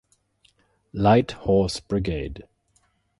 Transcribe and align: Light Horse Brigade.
Light 0.93 1.33
Horse 1.33 1.79
Brigade. 1.79 2.47